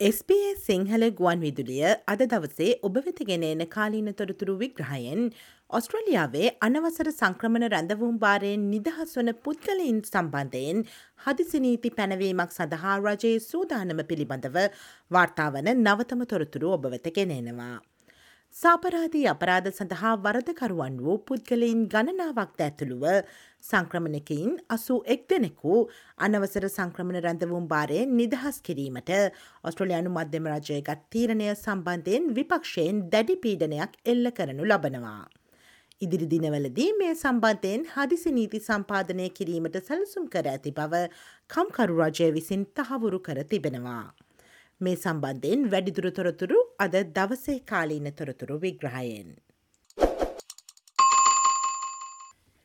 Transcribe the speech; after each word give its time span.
SBS 0.00 0.60
Sinhala 0.66 1.02
ගුවන් 1.16 1.42
විදුලිය 1.44 1.82
අද 2.10 2.22
දවසේ 2.24 2.68
ඔබ 2.88 2.94
වෙතගෙන 2.98 3.42
එන 3.42 3.62
කාලීන 3.74 4.06
තොරතුරු 4.20 4.54
විග්‍රහයෙන් 4.62 5.20
ඔස්ට්‍රලියාවේ 5.70 6.52
අනවසර 6.66 7.10
සංක්‍රමණ 7.10 7.66
රැඳවුම් 7.74 8.16
භාරයෙන් 8.22 8.64
නිදහස් 8.70 9.12
වන 9.18 9.30
පුද්ගලයින් 9.44 10.00
සම්බන්ධයෙන් 10.04 10.80
හදිසිනීති 11.26 11.92
පැනවීමක් 11.98 12.56
සඳහා 12.56 12.96
රජයේ 13.02 13.36
සූදානම 13.42 14.02
පිළිබඳව 14.08 14.58
වාර්තාාවන 15.10 15.72
නවතම 15.76 16.28
තොරතුරු 16.32 16.76
ඔබ 16.78 16.92
වෙත 16.94 17.14
ගෙනෙනවා. 17.18 17.76
සාපරාධී 18.54 19.28
අපරාධ 19.30 19.68
සඳහා 19.70 20.12
වරදකරුවන් 20.16 20.94
වූ 21.02 21.14
පුද්ගලයින් 21.28 21.82
ගණනාවක් 21.92 22.58
ඇතුළුව 22.58 23.04
සංක්‍රමණකයින් 23.64 24.50
අසූ 24.68 24.96
එක් 25.14 25.22
දෙනෙකු 25.30 25.74
අනවසර 26.18 26.66
සංක්‍රමණ 26.68 27.22
රැඳවුම් 27.26 27.68
භාරයෙන් 27.70 28.14
නිදහස් 28.18 28.56
කිරීමට 28.60 29.12
ඔස්ට්‍රලයානු 29.64 30.10
මධ්‍යම 30.16 30.48
රජයගත් 30.52 31.04
තීරණය 31.14 31.48
සම්බන්ධයෙන් 31.54 32.26
විපක්ෂයෙන් 32.38 32.98
දැඩි 33.12 33.36
පීඩනයක් 33.44 33.94
එල්ල 34.04 34.32
කරනු 34.38 34.66
ලබනවා. 34.66 35.22
ඉදිරි 36.02 36.28
දිනවලදී 36.34 36.90
මේ 36.98 37.14
සම්බන්ධයෙන් 37.14 37.86
හදිසි 37.94 38.34
නීති 38.38 38.60
සම්පාදනය 38.62 39.28
කිරීමට 39.38 39.78
සැලසුම් 39.82 40.26
කර 40.34 40.48
ඇති 40.48 40.72
බව 40.72 41.06
කම්කරු 41.50 42.02
රජය 42.02 42.28
විසින් 42.32 42.66
තහවුරු 42.76 43.20
කර 43.20 43.40
තිබෙනවා. 43.44 44.04
මේ 44.80 44.96
සම්බන්ධයෙන් 44.96 45.62
වැඩිදුර 45.72 46.06
තොරතුරු 46.18 46.58
අද 46.78 46.94
දවසේ 47.16 47.56
කාලීන 47.66 48.06
තොරතුරු 48.18 48.56
විග්‍රහයෙන්. 48.62 49.30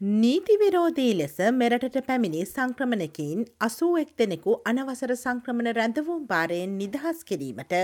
නීති 0.02 0.56
විරෝධී 0.62 1.12
ලෙස 1.16 1.36
මෙරටට 1.54 1.98
පැමිණි 2.08 2.42
සංක්‍රමණකින් 2.46 3.44
අසුවෙක් 3.62 4.10
දෙනෙකු 4.22 4.56
අනවසර 4.72 5.14
සංක්‍රමණ 5.16 5.72
රැඳවුම් 5.78 6.26
භාරයෙන් 6.32 6.74
නිදහස් 6.78 7.22
කිරීමට 7.24 7.76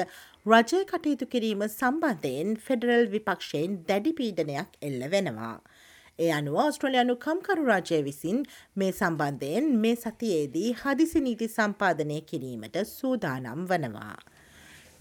රජය 0.46 0.82
කටයුතු 0.90 1.28
කිරීම 1.28 1.64
සම්බන්ධයෙන් 1.68 2.58
ෆෙඩරල් 2.66 3.08
විපක්ෂයෙන් 3.14 3.80
දැඩි 3.88 4.14
පීඩනයක් 4.20 4.76
එල්ල 4.82 5.08
වෙනවා. 5.14 5.56
ඒ 6.20 6.32
අනුව 6.32 6.58
ඔස්ට්‍රලයානු 6.64 7.16
කම්කරු 7.18 7.64
රාජය 7.66 8.02
විසින් 8.04 8.40
මේ 8.76 8.92
සම්බන්ධයෙන් 8.92 9.72
මේ 9.78 9.96
සතියේදී 9.96 10.70
හදිසි 10.82 11.20
නීති 11.20 11.48
සම්පාදනය 11.50 12.20
කිරීමට 12.30 12.78
සූදානම් 12.90 13.62
වනවා. 13.66 14.18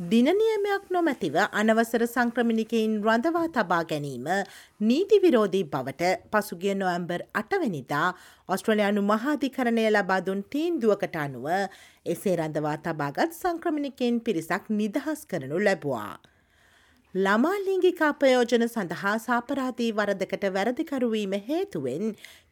දිනනියමයක් 0.02 0.84
නොමැතිව 0.88 1.34
අනවසර 1.52 2.02
සංක්‍රමිණිකයින් 2.06 2.92
රඳවා 3.02 3.48
තබා 3.48 3.80
ගැනීම 3.84 4.28
නීති 4.80 5.18
විරෝධී 5.18 5.66
බවට 5.66 6.12
පසුගිය 6.32 6.74
නොවම්බර් 6.74 7.26
අටවැනිදා 7.34 8.08
ඔස්ට්‍රලයානු 8.48 9.02
මහාධිකරණය 9.04 9.84
ලබාදුන් 9.90 10.40
තීන්දුවකට 10.52 11.16
අනුව 11.18 11.46
එසේ 12.06 12.36
රඳවා 12.36 12.76
තබාගත් 12.78 13.36
සංක්‍රමිණිකෙන් 13.36 14.20
පිරිසක් 14.20 14.72
නිදහස් 14.72 15.26
කරනු 15.26 15.58
ලැබවා. 15.60 16.12
ළමාලිංගිකා 17.14 18.12
ප්‍රයෝජන 18.14 18.64
සඳහා 18.64 19.14
සාපරාධී 19.18 19.88
වරදකට 19.92 20.44
වැරදිකරුවීම 20.48 21.32
හේතුවෙන් 21.46 22.04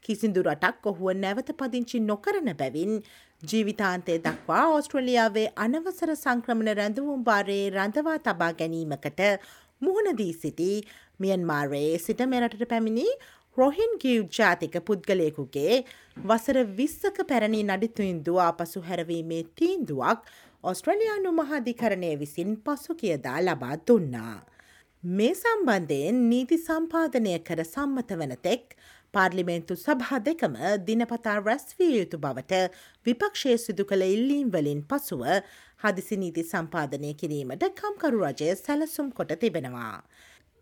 කිසිදු 0.05 0.43
රටක් 0.43 0.89
ඔහුව 0.91 1.13
නැවත 1.17 1.53
පදිංචි 1.55 2.01
නොකරන 2.03 2.51
බැවින් 2.59 2.97
ජීවිතාන්තය 3.43 4.17
දක්වා 4.25 4.65
ඕස්ට්‍රලියාවේ 4.71 5.47
අනවසර 5.59 6.13
සංක්‍රමණ 6.15 6.73
රැඳවුම් 6.75 7.23
භාරයේ 7.23 7.71
රඳවා 7.71 8.19
තබා 8.21 8.51
ගැනීමකට 8.55 9.23
මුහුණදී 9.83 10.33
සිටි 10.37 10.71
මියන්මාරයේ 11.21 11.95
සිට 12.01 12.27
මෙරටට 12.27 12.69
පැමිණි 12.69 13.07
රොහින් 13.57 13.95
ගිව් 14.01 14.27
ජාතික 14.33 14.75
පුද්ගලයකුගේ 14.83 15.79
වසර 16.25 16.59
විස්සක 16.75 17.23
පැරණි 17.27 17.63
නඩිතුයින්දුව 17.65 18.43
ආපසු 18.43 18.83
හැරවීමේ 18.83 19.43
තීන්දුවක් 19.57 20.29
ඔස්ට්‍රලයානු 20.65 21.31
මහාධිකරණය 21.33 22.09
විසින් 22.19 22.49
පසු 22.59 22.95
කියදා 22.95 23.41
ලබා 23.41 23.77
දුන්නා. 23.89 24.39
මේ 25.03 25.35
සම්බන්ධයෙන් 25.35 26.17
නීති 26.31 26.57
සම්පාදනය 26.59 27.35
කර 27.41 27.63
සම්මත 27.65 28.11
වන 28.13 28.35
තෙක් 28.39 28.75
පාර්ලිමේන්තු 29.15 29.77
සභා 29.77 30.19
දෙකම 30.21 30.57
දිනපතා 30.87 31.37
රැස්විය 31.41 31.93
යුතු 31.93 32.19
බවට 32.19 32.61
විපක්ෂය 33.07 33.55
සිදු 33.59 33.85
කළ 33.85 34.05
ඉල්ලීම් 34.09 34.51
වලින් 34.51 34.83
පසුව 34.85 35.23
හදිසි 35.81 36.17
නීති 36.17 36.45
සම්පාදනය 36.45 37.15
කිරීමට 37.15 37.65
කම්කරු 37.81 38.25
රජය 38.25 38.51
සැලසුම් 38.57 39.13
කොට 39.13 39.39
තිබෙනවා. 39.41 40.03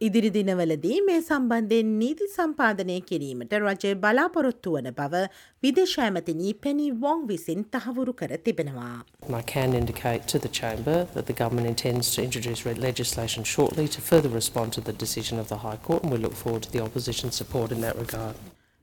ඉදිරි 0.01 0.31
දිනවලදී 0.31 1.01
මේ 1.05 1.21
සම්බන්ධයෙන් 1.27 1.93
නීති 2.01 2.27
සම්පාදනය 2.33 2.97
කිරීමට 3.11 3.53
රජය 3.61 3.93
බලාපොරොත්තු 4.03 4.73
වන 4.75 4.89
බව 4.99 5.23
විදේශ 5.67 5.95
ඇමතිනී 6.07 6.53
පෙනී 6.65 6.91
වොං 7.05 7.23
විසින් 7.31 7.62
තහවුරු 7.77 8.12
කර 8.21 8.37
තිබෙනවා. 8.49 9.05
I 9.41 9.43
can 9.55 9.79
indicate 9.81 10.29
to 10.33 10.39
the 10.39 10.53
chamber 10.61 10.99
that 11.15 11.27
the 11.31 11.39
government 11.43 11.69
intends 11.75 12.15
to 12.17 12.23
introduce 12.23 12.67
legislation 12.89 13.49
shortly 13.55 13.89
to 13.97 14.05
further 14.11 14.33
respond 14.41 14.77
to 14.79 14.84
the 14.91 14.97
decision 15.05 15.41
of 15.45 15.49
the 15.49 15.61
High 15.65 15.81
Court 15.89 16.03
and 16.03 16.13
we 16.13 16.19
look 16.19 16.37
forward 16.45 16.63
to 16.69 16.73
the 16.77 16.84
opposition's 16.89 17.37
support 17.43 17.73
in 17.73 17.81
that 17.81 17.97
regard. 18.05 18.37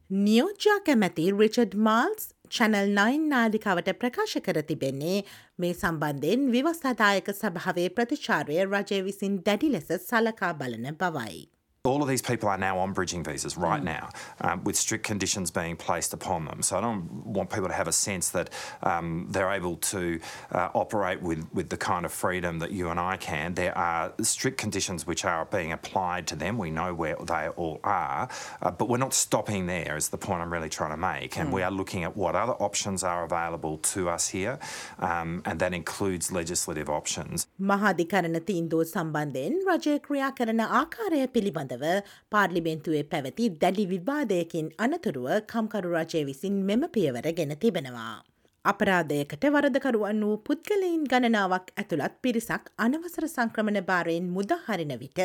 නියෝජ්‍යා 0.10 0.80
කැමැති 0.88 1.24
Richard 1.42 1.76
Marles 1.88 2.26
channel 2.54 2.90
9 2.96 3.22
නාලිකාවට 3.30 3.88
ප්‍රකාශ 4.02 4.36
කර 4.48 4.58
තිබෙන්නේ 4.70 5.16
මේ 5.60 5.74
සම්බන්ධයෙන් 5.74 6.44
විවස්ථාදායක 6.56 7.32
සභාවේ 7.34 7.88
ප්‍රතිචාරය 7.98 8.60
රජය 8.66 9.00
විසින් 9.08 9.40
දැඩි 9.48 9.70
ලෙස 9.76 9.90
සලකා 10.02 10.52
බලන 10.60 10.86
බවයි. 11.02 11.40
All 11.85 12.03
of 12.03 12.09
these 12.09 12.21
people 12.21 12.49
are 12.51 12.59
now 12.59 12.79
on 12.81 12.93
bridging 12.93 13.23
visas 13.25 13.57
right 13.57 13.81
mm. 13.81 13.85
now 13.97 14.11
um, 14.43 14.63
with 14.65 14.77
strict 14.77 15.05
conditions 15.07 15.51
being 15.51 15.75
placed 15.75 16.13
upon 16.13 16.45
them. 16.45 16.61
So 16.61 16.77
I 16.77 16.83
don't 16.83 17.09
want 17.25 17.49
people 17.49 17.69
to 17.69 17.75
have 17.75 17.89
a 17.89 17.93
sense 17.93 18.29
that 18.31 18.51
um, 18.83 19.29
they're 19.31 19.51
able 19.51 19.77
to 19.77 20.21
uh, 20.53 20.69
operate 20.75 21.23
with, 21.23 21.47
with 21.55 21.71
the 21.71 21.79
kind 21.79 22.05
of 22.05 22.13
freedom 22.13 22.59
that 22.59 22.73
you 22.73 22.91
and 22.91 23.01
I 23.01 23.17
can. 23.17 23.55
There 23.55 23.77
are 23.79 24.13
strict 24.21 24.59
conditions 24.59 25.07
which 25.07 25.25
are 25.25 25.47
being 25.47 25.73
applied 25.73 26.27
to 26.27 26.37
them. 26.37 26.59
We 26.59 26.71
know 26.71 26.93
where 26.93 27.17
they 27.25 27.49
all 27.57 27.81
are, 27.85 28.29
uh, 28.61 28.71
but 28.71 28.91
we're 28.91 28.99
not 28.99 29.15
stopping 29.15 29.67
there, 29.67 29.97
is 29.97 30.11
the 30.11 30.19
point 30.19 30.43
I'm 30.43 30.53
really 30.53 30.69
trying 30.69 30.91
to 30.91 31.03
make. 31.13 31.39
And 31.39 31.49
mm. 31.49 31.55
we 31.55 31.63
are 31.63 31.71
looking 31.71 32.05
at 32.05 32.15
what 32.17 32.35
other 32.35 32.57
options 32.69 33.03
are 33.03 33.25
available 33.25 33.79
to 33.95 34.11
us 34.11 34.29
here, 34.29 34.59
um, 34.99 35.43
and 35.47 35.59
that 35.61 35.73
includes 35.73 36.31
legislative 36.33 36.91
options. 36.91 37.47
මහාධිකරණ 37.71 38.37
තීන්දුව 38.51 38.85
සම්බන්ධයෙන් 38.93 39.59
රජය 39.71 39.97
ක්‍රියා 40.09 40.31
කරන 40.41 40.61
ආකාරය 40.83 41.25
පිළිබඳ 41.39 41.72
පිළිබඳව 41.74 42.04
පාර්ලිමෙන්තුවේ 42.32 43.04
පැවති 43.06 43.50
දැඩි 43.62 43.86
විවාදයකින් 43.88 44.70
අනතුරුව 44.80 45.28
කම්කරු 45.48 45.96
රජය 45.96 46.22
විසින් 46.26 46.62
මෙම 46.66 46.86
පියවර 46.90 47.28
ගෙන 47.34 47.56
තිබෙනවා. 47.58 48.24
අපරාධයකට 48.66 49.46
වරදකරුවන් 49.46 50.22
වූ 50.24 50.38
පුද්ගලයින් 50.40 51.04
ගණනාවක් 51.06 51.68
ඇතුළත් 51.76 52.16
පිරිසක් 52.22 52.70
අනවසර 52.78 53.28
සංක්‍රමණ 53.28 53.82
භාරයෙන් 53.90 54.30
මුදහරින 54.38 54.94
විට 55.02 55.20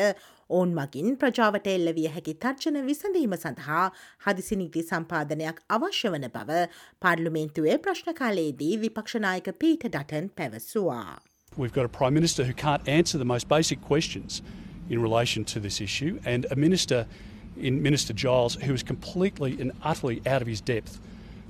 ඔවුන් 0.49 0.75
මගින් 0.75 1.17
ප්‍රජාවට 1.17 1.71
එල්ලවිය 1.75 2.09
හැකි 2.15 2.35
තර්ජන 2.43 2.81
විසඳීම 2.89 3.37
සඳහා 3.37 3.85
හදිසිනීති 4.27 4.85
සම්පාදනයක් 4.91 5.63
අවශ්‍ය 5.77 6.13
වන 6.15 6.29
බව 6.35 6.61
පාර්ලිමේන්තුවේ 7.01 7.79
ප්‍රශ්නකාලයේදී 7.87 8.73
විපක්ෂනායක 8.85 9.51
පීට 9.63 9.87
ඩටන් 9.87 10.31
පැවසවා. 10.37 11.19
We've 11.57 11.73
got 11.73 11.85
a 11.85 11.89
Prime 11.89 12.13
Minister 12.13 12.43
who 12.43 12.53
can't 12.53 12.87
answer 12.87 13.17
the 13.17 13.25
most 13.25 13.47
basic 13.49 13.79
questions. 13.81 14.41
In 14.89 15.01
relation 15.01 15.45
to 15.45 15.59
this 15.59 15.81
issue, 15.81 16.19
and 16.25 16.45
a 16.51 16.55
minister 16.55 17.05
in 17.57 17.81
Minister 17.81 18.13
Giles 18.13 18.55
who 18.55 18.73
is 18.73 18.83
completely 18.83 19.59
and 19.59 19.71
utterly 19.83 20.21
out 20.25 20.41
of 20.41 20.47
his 20.47 20.61
depth. 20.61 20.99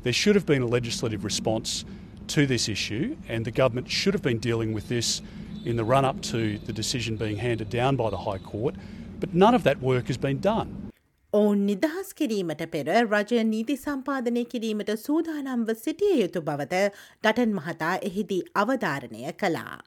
There 0.03 0.13
should 0.13 0.35
have 0.35 0.45
been 0.45 0.61
a 0.61 0.67
legislative 0.67 1.23
response 1.23 1.85
to 2.27 2.45
this 2.45 2.69
issue, 2.69 3.17
and 3.27 3.45
the 3.45 3.51
government 3.51 3.89
should 3.89 4.13
have 4.13 4.23
been 4.23 4.39
dealing 4.39 4.73
with 4.73 4.87
this 4.87 5.21
in 5.65 5.75
the 5.75 5.83
run 5.83 6.05
up 6.05 6.21
to 6.21 6.57
the 6.59 6.73
decision 6.73 7.17
being 7.17 7.37
handed 7.37 7.69
down 7.69 7.95
by 7.95 8.09
the 8.09 8.17
High 8.17 8.37
Court, 8.39 8.75
but 9.19 9.33
none 9.33 9.53
of 9.53 9.63
that 9.63 9.81
work 9.81 10.07
has 10.07 10.17
been 10.17 10.39
done. 10.39 10.89
ඔවුන් 11.33 11.59
නිදහස් 11.65 12.07
කිරීමට 12.19 12.61
පෙර 12.73 12.87
රජය 13.05 13.43
නීති 13.49 13.75
සම්පාදනය 13.77 14.43
කිරීමට 14.53 14.89
සූදානම්ව 14.97 15.69
සිටිය 15.81 16.15
යුතු 16.21 16.41
බවද 16.47 16.79
ඩටන් 17.23 17.51
මහතා 17.57 17.91
එහිදී 18.09 18.39
අවධාරණය 18.61 19.33
කළා. 19.41 19.77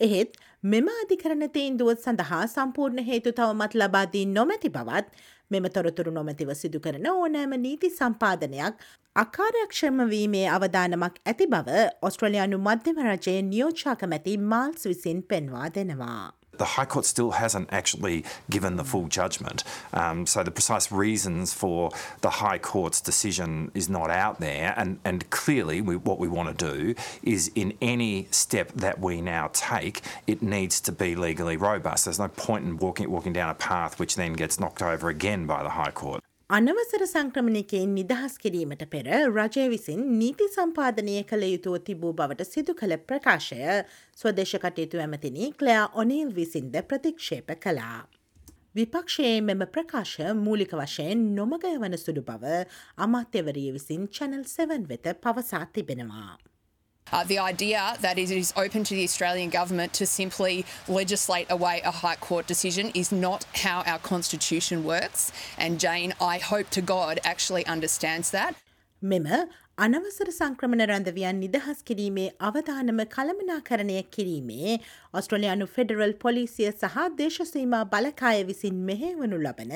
එහෙත් 0.00 0.36
මෙම 0.64 0.88
අධිකරණ 0.92 1.44
තීන්දුව 1.50 1.90
සඳහා 1.94 2.44
සම්පූර්ණ 2.46 3.04
හේතු 3.04 3.32
තවමත් 3.32 3.74
ලබාදී 3.74 4.24
නොමැති 4.28 4.70
බවත් 4.70 5.26
මෙම 5.50 5.66
තොරතුරු 5.70 6.12
නොමැතිව 6.12 6.52
සිදු 6.54 6.80
කරන 6.80 7.08
ඕනෑම 7.08 7.54
නීති 7.58 7.90
සම්පාදනයක් 7.90 8.82
අකාරයක්ෂමවීමේ 9.16 10.46
අවධානමක් 10.48 11.16
ඇති 11.24 11.46
බව 11.46 11.78
ඔස්ට්‍රලයානු 12.02 12.58
මධ්‍යම 12.60 13.00
රජයේ 13.06 13.40
නියෝචාකමැති 13.44 14.36
මාල්ස් 14.46 14.84
විසින් 14.84 15.22
පෙන්වා 15.24 15.68
දෙනවා. 15.70 16.24
The 16.58 16.64
High 16.64 16.84
Court 16.84 17.04
still 17.04 17.32
hasn't 17.32 17.68
actually 17.72 18.24
given 18.50 18.76
the 18.76 18.84
full 18.84 19.08
judgment. 19.08 19.64
Um, 19.92 20.26
so 20.26 20.42
the 20.42 20.50
precise 20.50 20.92
reasons 20.92 21.54
for 21.54 21.90
the 22.20 22.30
High 22.30 22.58
Court's 22.58 23.00
decision 23.00 23.70
is 23.74 23.88
not 23.88 24.10
out 24.10 24.40
there. 24.40 24.74
And, 24.76 24.98
and 25.04 25.28
clearly, 25.30 25.80
we, 25.80 25.96
what 25.96 26.18
we 26.18 26.28
want 26.28 26.56
to 26.56 26.72
do 26.72 26.94
is 27.22 27.50
in 27.54 27.74
any 27.80 28.28
step 28.30 28.72
that 28.72 29.00
we 29.00 29.20
now 29.20 29.50
take, 29.52 30.02
it 30.26 30.42
needs 30.42 30.80
to 30.82 30.92
be 30.92 31.14
legally 31.14 31.56
robust. 31.56 32.04
There's 32.04 32.18
no 32.18 32.28
point 32.28 32.64
in 32.64 32.76
walking, 32.76 33.10
walking 33.10 33.32
down 33.32 33.50
a 33.50 33.54
path 33.54 33.98
which 33.98 34.16
then 34.16 34.34
gets 34.34 34.60
knocked 34.60 34.82
over 34.82 35.08
again 35.08 35.46
by 35.46 35.62
the 35.62 35.70
High 35.70 35.90
Court. 35.90 36.22
අනවසර 36.50 37.02
සංක්‍රමණයකෙන් 37.04 37.90
නිදහස් 37.94 38.38
කිරීමට 38.42 38.84
පෙර 38.92 39.08
රජය 39.32 39.64
විසින් 39.72 39.98
නීති 40.20 40.46
සම්පාධනය 40.54 41.16
කළ 41.30 41.44
යුතුව 41.44 41.74
තිබූ 41.88 42.12
බවට 42.20 42.46
සිදු 42.48 42.74
කළ 42.78 42.94
ප්‍රකාශය 43.08 43.58
ස්වදේශ 44.20 44.54
කටයුතු 44.62 45.02
ඇමතිනි 45.04 45.50
ක්ලයා 45.58 45.84
ඔනීල් 45.94 46.32
විසින්ද 46.38 46.80
ප්‍රතික්ෂේප 46.88 47.52
කළා. 47.64 48.00
විපක්ෂයේ 48.74 49.36
මෙම 49.42 49.68
ප්‍රකාශ 49.74 50.18
මූලික 50.40 50.72
වශයෙන් 50.72 51.28
නොමගය 51.36 51.74
වන 51.82 52.00
සුඩු 52.04 52.24
බව 52.24 52.64
අමාත්‍යවරිය 52.98 53.70
විසින් 53.76 54.08
චැනල් 54.08 54.44
7 54.48 54.88
වෙත 54.88 55.12
පවසා 55.20 55.66
තිබෙනවා. 55.74 56.32
Uh, 57.12 57.24
the 57.24 57.38
idea 57.38 57.96
that 58.00 58.18
it 58.18 58.30
is 58.30 58.52
open 58.56 58.84
to 58.84 58.94
the 58.94 59.04
Australian 59.04 59.50
government 59.50 59.92
to 59.94 60.06
simply 60.06 60.64
legislate 60.86 61.46
away 61.50 61.80
a 61.84 61.90
High 61.90 62.16
Court 62.16 62.46
decision 62.46 62.90
is 62.94 63.10
not 63.10 63.44
how 63.54 63.82
our 63.82 63.98
Constitution 63.98 64.84
works. 64.84 65.32
And 65.56 65.80
Jane, 65.80 66.14
I 66.20 66.38
hope 66.38 66.70
to 66.70 66.82
God, 66.82 67.20
actually 67.24 67.64
understands 67.66 68.30
that. 68.30 68.54
මෙම 69.02 69.26
අනවසර 69.78 70.28
සංක්‍රමණ 70.28 70.82
රැඳවියන් 70.90 71.36
නිදහස් 71.40 71.82
කිරීමේ 71.88 72.30
අවධානම 72.40 73.02
කළමනාකරණය 73.12 73.98
කිරීමේ 74.10 74.72
ඔස්ට්‍රලයානු 75.14 75.68
federal 75.68 76.14
පොලිසිය 76.18 76.66
සහ 76.70 76.96
දේශසීමා 77.14 77.84
බලකාය 77.92 78.40
විසින් 78.48 78.80
මෙහෙවනු 78.88 79.38
ලබන 79.38 79.74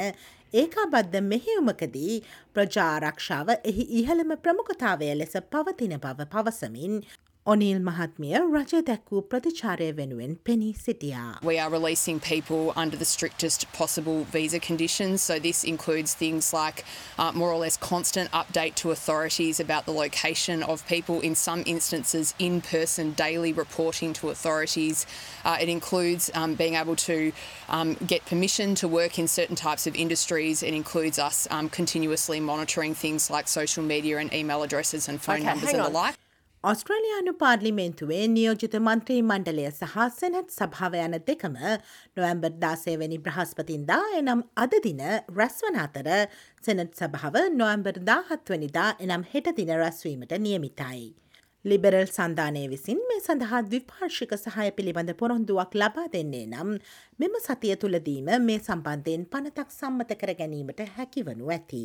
ඒකාබද්ධ 0.55 1.19
මෙහෙයුමකදී 1.27 2.17
ප්‍රජාරක්ෂාව 2.55 3.55
එහි 3.55 3.87
ඉහළම 4.01 4.35
ප්‍රමුඛතාවය 4.41 5.13
ලෙස 5.15 5.39
පවතින 5.49 5.95
බව 6.01 6.29
පවසමින් 6.33 6.99
ඔනිල් 7.52 7.78
මහත්මිය 7.80 8.40
රජය 8.54 8.80
දැක්වූ 8.88 9.20
ප්‍රතිචාරය 9.32 9.86
වෙනුවෙන් 9.98 10.32
පෙනී 10.48 10.74
සිටියා. 10.86 11.40
We 11.50 11.58
are 11.58 11.70
releasing 11.70 12.20
people 12.20 12.74
under 12.76 12.98
the 12.98 13.06
strictest 13.06 13.66
possible 13.78 14.26
visa 14.34 14.60
conditions. 14.60 15.22
So 15.22 15.40
this 15.40 15.64
includes 15.64 16.14
things 16.24 16.52
like 16.52 16.84
uh, 17.18 17.32
more 17.32 17.50
or 17.54 17.58
less 17.58 17.78
constant 17.78 18.30
update 18.32 18.76
to 18.82 18.92
authorities 18.92 19.62
about 19.62 19.86
the 19.86 19.96
location 20.02 20.62
of 20.62 20.86
people, 20.92 21.22
in 21.22 21.36
some 21.36 21.64
instances 21.66 22.36
in-person 22.38 23.14
daily 23.14 23.54
reporting 23.54 24.12
to 24.20 24.30
authorities. 24.36 25.06
Uh, 25.46 25.56
it 25.62 25.70
includes 25.70 26.30
um, 26.36 26.56
being 26.56 26.76
able 26.76 26.98
to 27.08 27.32
um, 27.70 27.96
get 28.06 28.26
permission 28.26 28.76
to 28.76 28.90
work 29.00 29.18
in 29.18 29.28
certain 29.40 29.56
types 29.56 29.88
of 29.88 29.96
industries. 29.96 30.62
It 30.62 30.74
includes 30.74 31.18
us 31.18 31.48
um, 31.50 31.70
continuously 31.70 32.42
monitoring 32.42 32.94
things 32.94 33.32
like 33.32 33.48
social 33.48 33.84
media 33.84 34.18
and 34.18 34.34
email 34.34 34.64
addresses 34.64 35.08
and 35.08 35.22
phone 35.22 35.38
Okay, 35.38 35.46
numbers 35.46 35.72
hang 35.72 35.80
and 35.80 35.86
the 35.86 35.98
on. 35.98 36.04
like. 36.04 36.16
ඔස්ට්‍රලයානු 36.65 37.33
පාර්ලිමේන්තුවේ 37.39 38.25
නියෝජිත 38.35 38.75
මන්ත්‍රී 38.79 39.23
මණ්ඩලය 39.23 39.63
සහ 39.69 39.95
senate 40.19 40.53
සභාව 40.57 40.93
යන 40.97 41.17
දෙකම 41.29 41.57
නොවම්බර් 42.17 42.53
දාසේවැනි 42.65 43.19
බ්‍රහස්පතින්දා 43.25 44.05
එනම් 44.19 44.45
අද 44.65 44.77
දින 44.85 45.01
රැස්වන 45.39 45.79
අතර 45.85 46.11
සෙනත් 46.67 47.01
සභාව 47.01 47.39
නොවම්බර් 47.55 47.99
දාහත්වනිදා 48.11 48.87
එනම් 49.01 49.25
හෙට 49.33 49.51
දින 49.57 49.75
රැස්වීමට 49.75 50.37
නියමිතයි. 50.47 51.03
ලිබරල් 51.65 52.07
සන්ධානය 52.09 52.65
විසින් 52.69 53.03
මේ 53.09 53.19
සඳහා 53.27 53.65
ද්විපාර්ශික 53.65 54.37
සහය 54.37 54.69
පිළිබඳ 54.79 55.13
පොරොන්දුවක් 55.17 55.77
ලබා 55.77 56.07
දෙන්නේ 56.15 56.47
නම් 56.47 56.73
මෙම 57.19 57.37
සතිය 57.41 57.75
තුළදීම 57.77 58.31
මේ 58.47 58.63
සම්බන්ධයෙන් 58.63 59.27
පනතක් 59.27 59.69
සම්මත 59.73 60.17
කර 60.17 60.37
ගැනීමට 60.37 60.87
හැකිවනු 60.95 61.51
ඇති. 61.51 61.85